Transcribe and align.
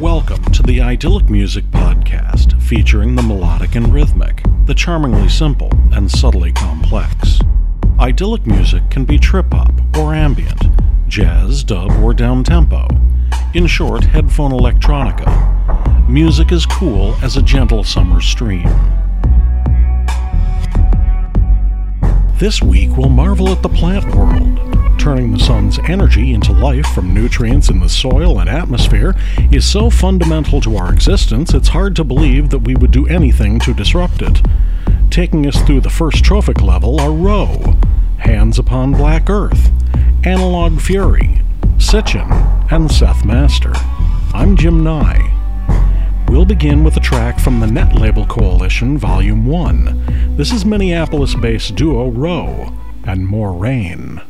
Welcome 0.00 0.42
to 0.52 0.62
the 0.62 0.80
Idyllic 0.80 1.28
Music 1.28 1.64
Podcast, 1.66 2.58
featuring 2.62 3.16
the 3.16 3.22
melodic 3.22 3.74
and 3.74 3.92
rhythmic, 3.92 4.42
the 4.64 4.74
charmingly 4.74 5.28
simple 5.28 5.70
and 5.92 6.10
subtly 6.10 6.52
complex. 6.52 7.38
Idyllic 7.98 8.46
music 8.46 8.88
can 8.88 9.04
be 9.04 9.18
trip 9.18 9.52
hop 9.52 9.72
or 9.98 10.14
ambient, 10.14 10.62
jazz, 11.06 11.62
dub, 11.62 11.90
or 12.02 12.14
down 12.14 12.44
tempo. 12.44 12.88
In 13.52 13.66
short, 13.66 14.04
headphone 14.04 14.52
electronica. 14.52 16.08
Music 16.08 16.50
is 16.50 16.64
cool 16.64 17.14
as 17.22 17.36
a 17.36 17.42
gentle 17.42 17.84
summer 17.84 18.22
stream. 18.22 18.68
This 22.38 22.62
week, 22.62 22.96
we'll 22.96 23.10
marvel 23.10 23.50
at 23.50 23.60
the 23.60 23.68
plant 23.68 24.14
world. 24.14 24.79
Turning 25.00 25.32
the 25.32 25.38
sun's 25.38 25.78
energy 25.88 26.34
into 26.34 26.52
life 26.52 26.84
from 26.88 27.14
nutrients 27.14 27.70
in 27.70 27.80
the 27.80 27.88
soil 27.88 28.38
and 28.38 28.50
atmosphere 28.50 29.16
is 29.50 29.66
so 29.66 29.88
fundamental 29.88 30.60
to 30.60 30.76
our 30.76 30.92
existence, 30.92 31.54
it's 31.54 31.68
hard 31.68 31.96
to 31.96 32.04
believe 32.04 32.50
that 32.50 32.58
we 32.58 32.74
would 32.74 32.90
do 32.90 33.08
anything 33.08 33.58
to 33.60 33.72
disrupt 33.72 34.20
it. 34.20 34.42
Taking 35.10 35.46
us 35.46 35.62
through 35.62 35.80
the 35.80 35.88
first 35.88 36.22
trophic 36.22 36.60
level 36.60 37.00
are 37.00 37.12
Ro, 37.12 37.78
Hands 38.18 38.58
Upon 38.58 38.92
Black 38.92 39.30
Earth, 39.30 39.70
Analog 40.24 40.78
Fury, 40.82 41.40
Sitchin, 41.78 42.30
and 42.70 42.92
Seth 42.92 43.24
Master. 43.24 43.72
I'm 44.34 44.54
Jim 44.54 44.84
Nye. 44.84 45.34
We'll 46.28 46.44
begin 46.44 46.84
with 46.84 46.98
a 46.98 47.00
track 47.00 47.40
from 47.40 47.60
the 47.60 47.66
Net 47.66 47.94
Label 47.94 48.26
Coalition 48.26 48.98
Volume 48.98 49.46
1. 49.46 50.36
This 50.36 50.52
is 50.52 50.66
Minneapolis 50.66 51.34
based 51.34 51.74
duo 51.74 52.10
Ro 52.10 52.76
and 53.06 53.26
More 53.26 53.54
Rain. 53.54 54.20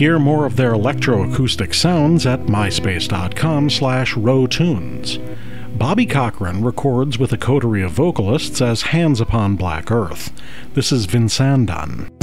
Hear 0.00 0.18
more 0.18 0.46
of 0.46 0.56
their 0.56 0.72
electroacoustic 0.72 1.74
sounds 1.74 2.24
at 2.24 2.46
myspace.com 2.46 3.68
slash 3.68 4.14
rowtunes. 4.14 5.18
Bobby 5.76 6.06
Cochran 6.06 6.64
records 6.64 7.18
with 7.18 7.34
a 7.34 7.36
coterie 7.36 7.82
of 7.82 7.90
vocalists 7.90 8.62
as 8.62 8.80
Hands 8.80 9.20
Upon 9.20 9.56
Black 9.56 9.90
Earth. 9.90 10.32
This 10.72 10.90
is 10.90 11.06
Vinsandan. 11.06 12.08
find 12.08 12.19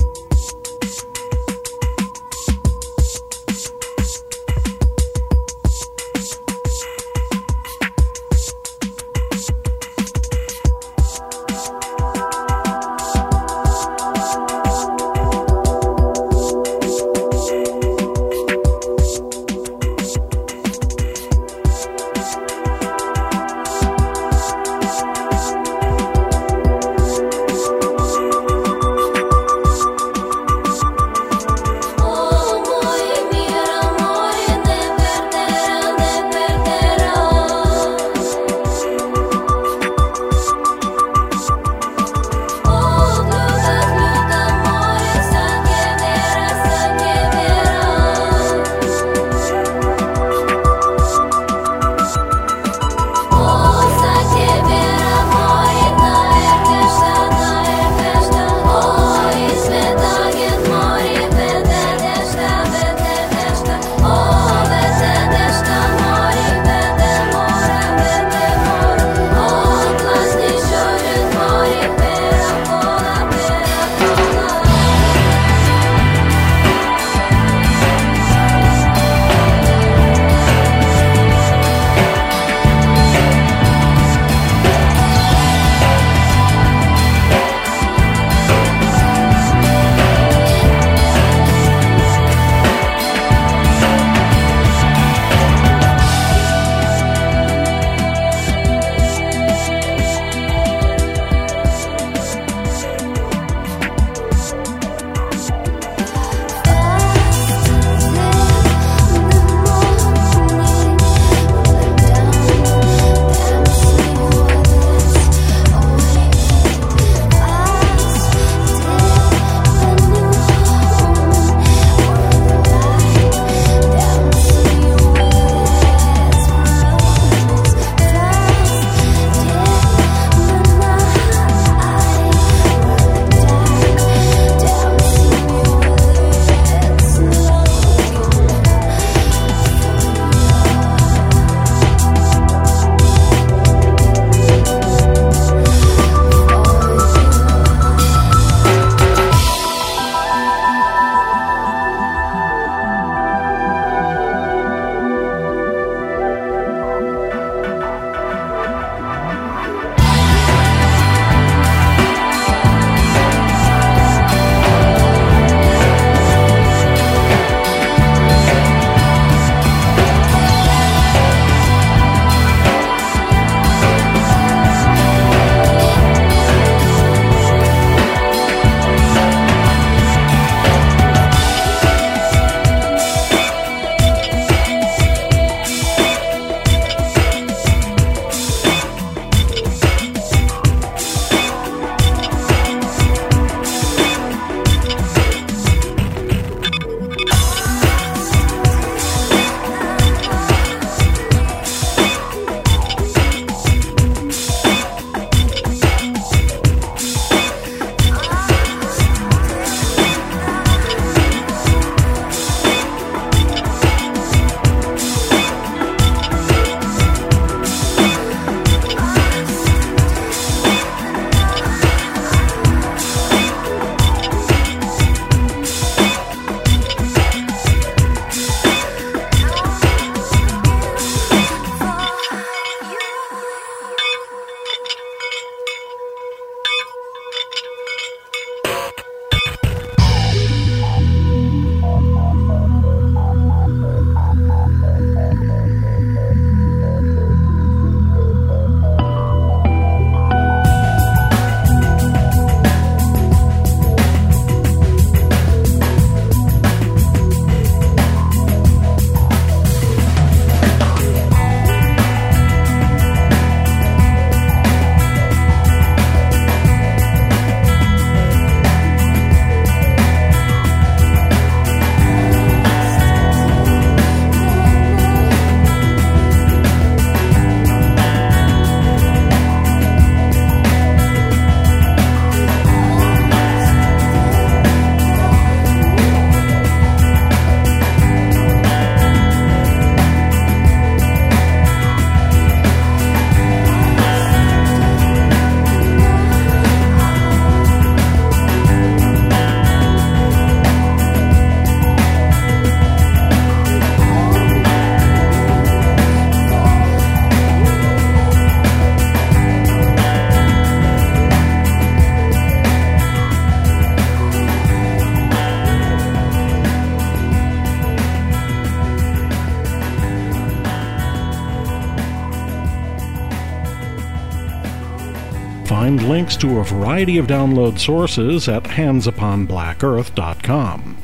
to 326.39 326.59
a 326.59 326.63
variety 326.63 327.17
of 327.17 327.25
download 327.25 327.79
sources 327.79 328.47
at 328.47 328.61
handsuponblackearth.com. 328.63 330.97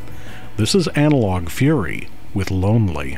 This 0.58 0.76
is 0.76 0.88
Analog 0.90 1.50
Fury 1.50 2.08
with 2.34 2.52
Lonely. 2.52 3.18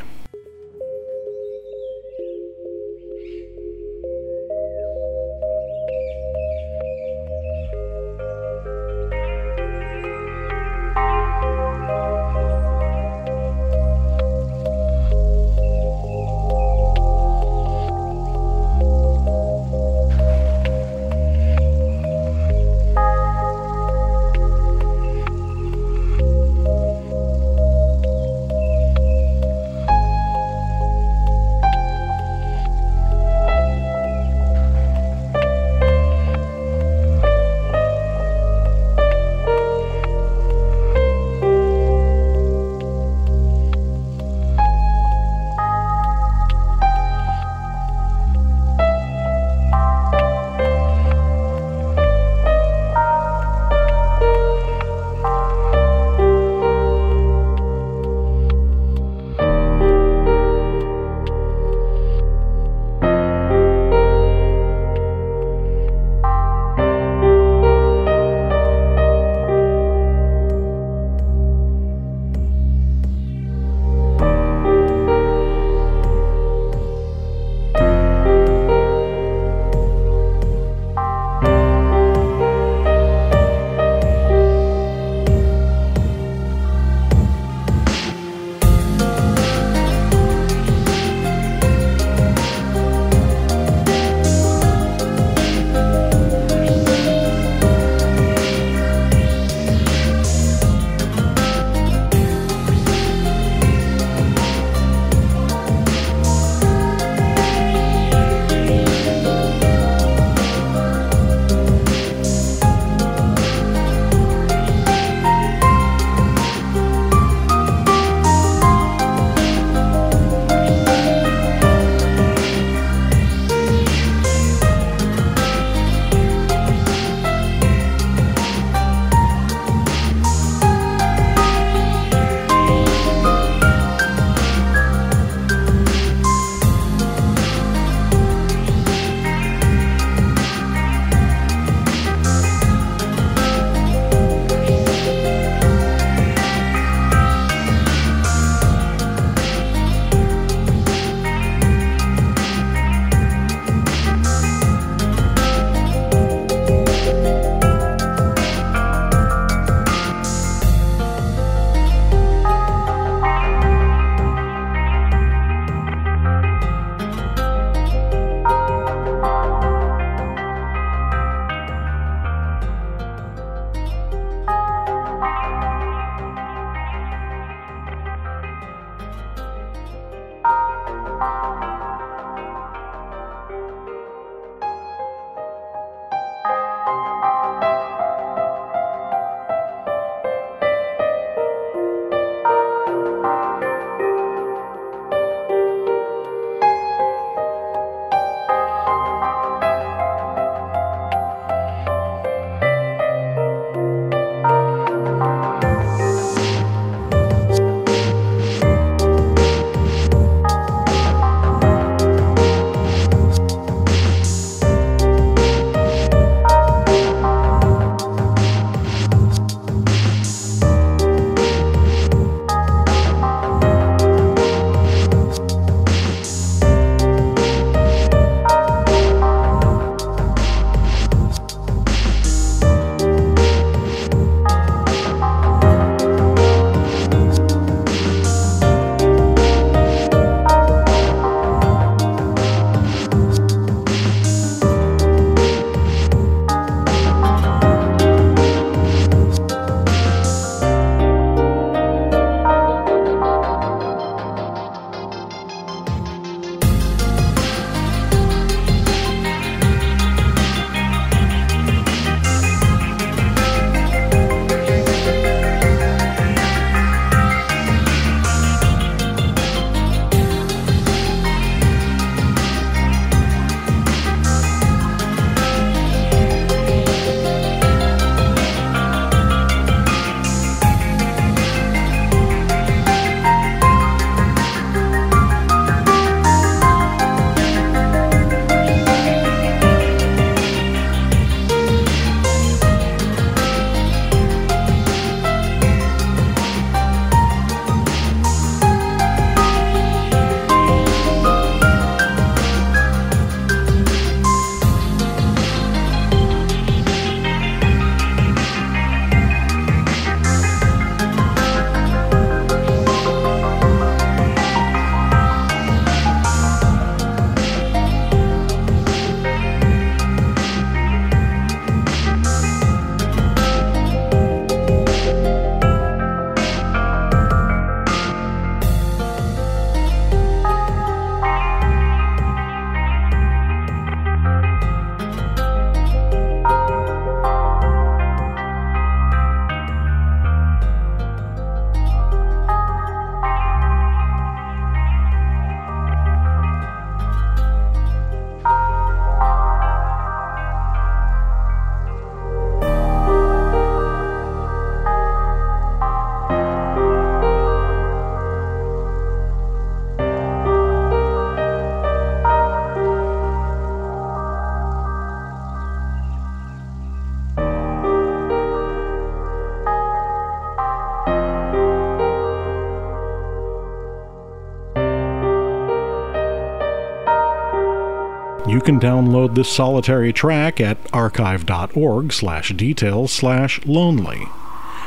You 378.48 378.60
can 378.60 378.78
download 378.78 379.34
this 379.34 379.50
solitary 379.50 380.12
track 380.12 380.60
at 380.60 380.78
archive.org 380.92 382.12
slash 382.12 382.50
details 382.50 383.10
slash 383.10 383.64
lonely. 383.66 384.22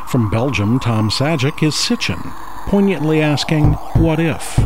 From 0.07 0.29
Belgium, 0.29 0.79
Tom 0.79 1.09
Sajic 1.09 1.61
is 1.61 1.75
Sitchin, 1.75 2.21
poignantly 2.69 3.21
asking, 3.21 3.73
What 3.95 4.21
if? 4.21 4.57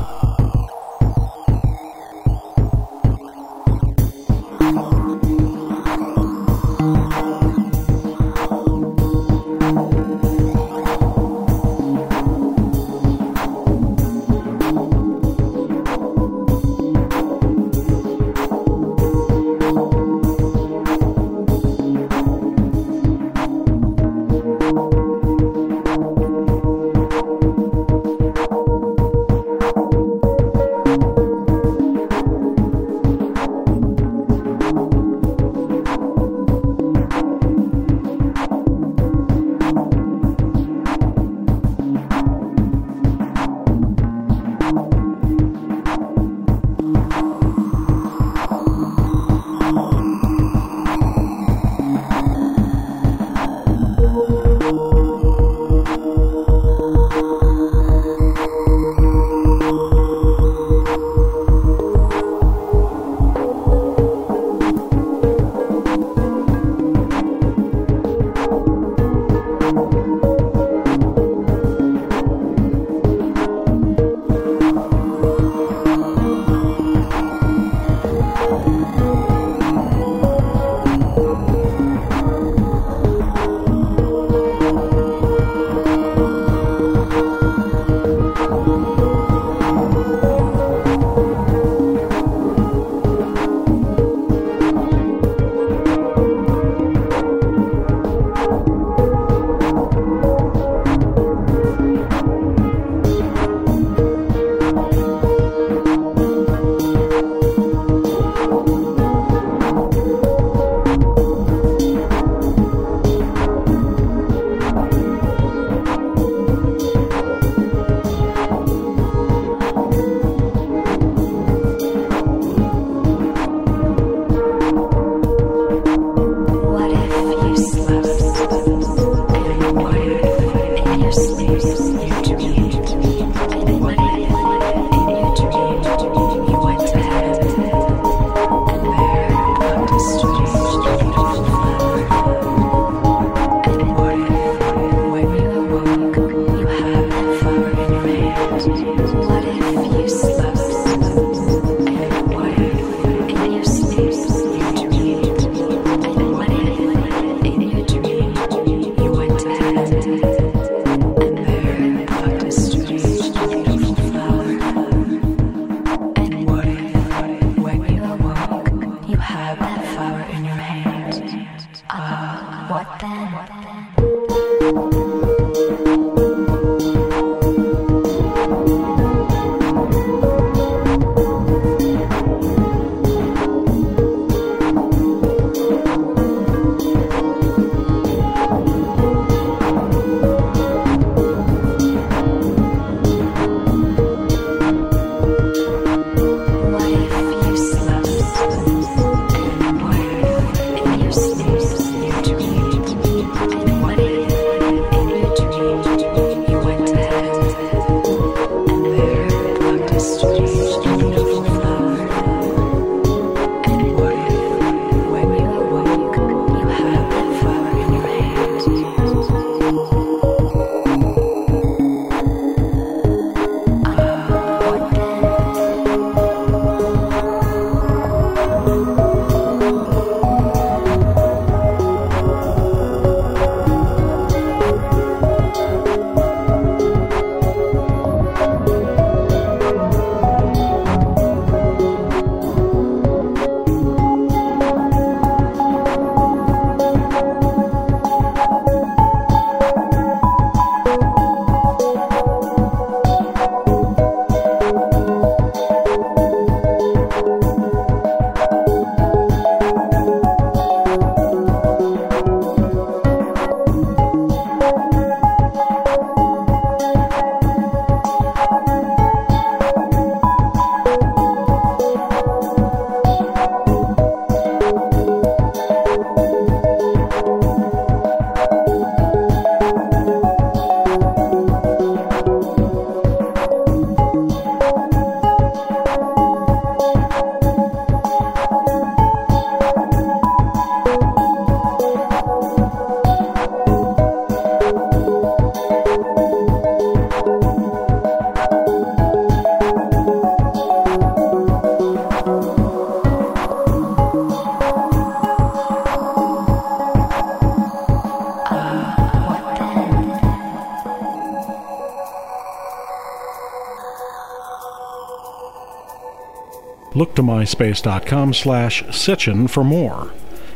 Look 316.95 317.15
to 317.15 317.21
myspace.com 317.21 318.33
slash 318.33 318.83
Sitchin 318.83 319.49
for 319.49 319.63
more. 319.63 320.11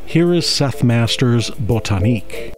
Here 0.05 0.33
is 0.33 0.47
Seth 0.47 0.83
Masters' 0.83 1.49
Botanique. 1.51 2.56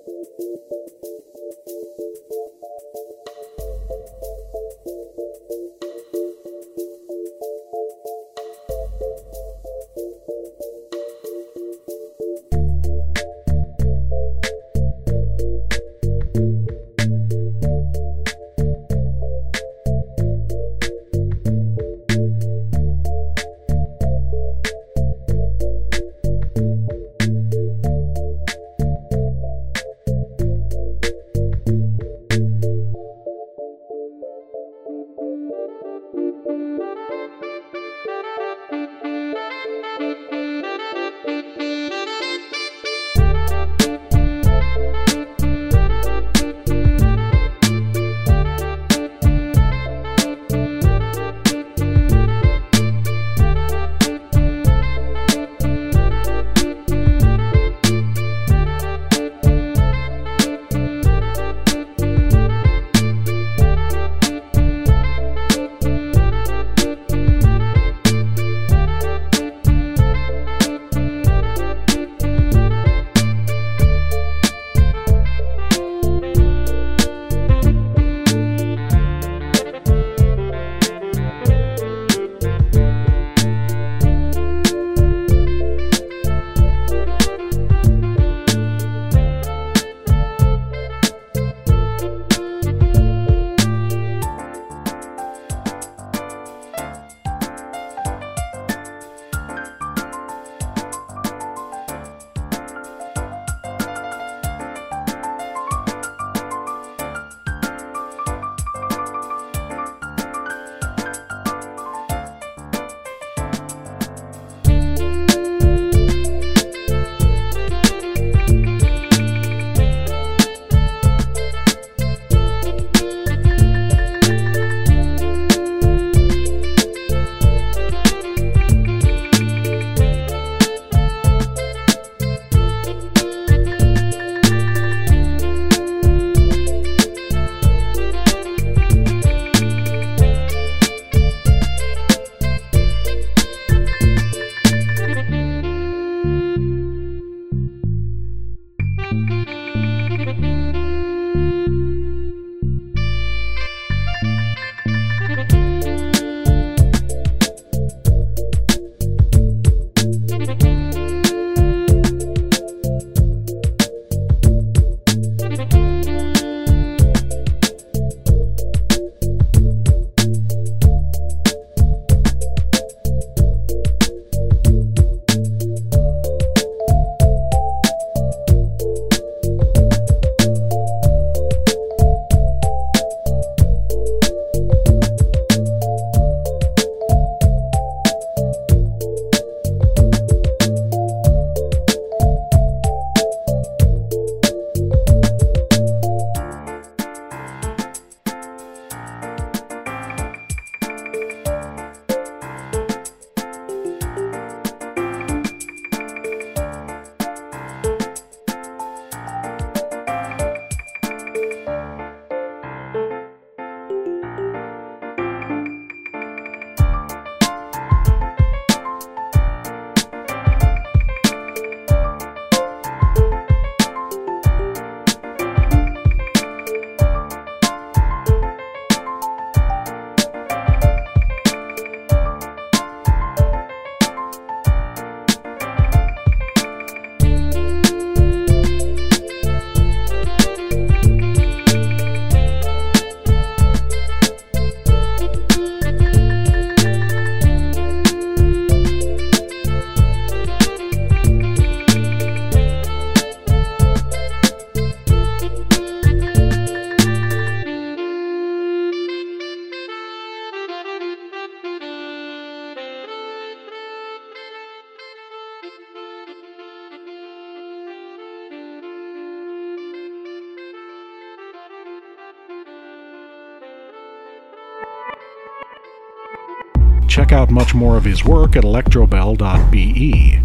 Out 277.49 277.53
much 277.53 277.73
more 277.73 277.97
of 277.97 278.05
his 278.05 278.23
work 278.23 278.55
at 278.55 278.63
electrobell.be. 278.63 280.39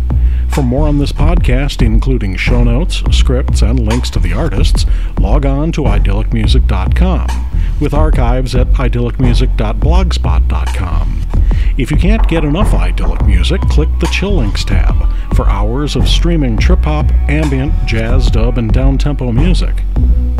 For 0.48 0.62
more 0.62 0.88
on 0.88 0.98
this 0.98 1.12
podcast, 1.12 1.84
including 1.84 2.36
show 2.36 2.64
notes, 2.64 3.02
scripts, 3.10 3.60
and 3.62 3.80
links 3.80 4.08
to 4.10 4.18
the 4.18 4.32
artists, 4.32 4.86
log 5.18 5.44
on 5.44 5.72
to 5.72 5.82
idyllicmusic.com, 5.82 7.26
with 7.80 7.92
archives 7.92 8.54
at 8.54 8.68
idyllicmusic.blogspot.com. 8.68 11.20
If 11.76 11.90
you 11.90 11.96
can't 11.96 12.28
get 12.28 12.44
enough 12.44 12.72
idyllic 12.72 13.26
music, 13.26 13.60
click 13.62 13.88
the 13.98 14.06
Chill 14.06 14.36
Links 14.36 14.64
tab 14.64 14.94
for 15.34 15.48
hours 15.48 15.96
of 15.96 16.06
streaming 16.08 16.56
trip 16.56 16.84
hop, 16.84 17.10
ambient, 17.28 17.74
jazz, 17.86 18.30
dub, 18.30 18.58
and 18.58 18.72
downtempo 18.72 19.34
music. 19.34 19.82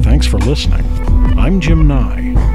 Thanks 0.02 0.26
for 0.26 0.38
listening. 0.38 0.86
I'm 1.36 1.58
Jim 1.60 1.88
Nye. 1.88 2.53